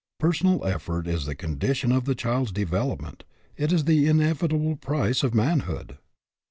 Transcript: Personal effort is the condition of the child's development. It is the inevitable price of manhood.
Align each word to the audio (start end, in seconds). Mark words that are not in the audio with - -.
Personal 0.19 0.65
effort 0.65 1.05
is 1.05 1.27
the 1.27 1.35
condition 1.35 1.91
of 1.91 2.05
the 2.05 2.15
child's 2.15 2.51
development. 2.51 3.23
It 3.55 3.71
is 3.71 3.83
the 3.83 4.07
inevitable 4.07 4.75
price 4.77 5.21
of 5.21 5.35
manhood. 5.35 5.99